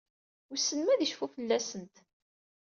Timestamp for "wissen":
0.49-0.79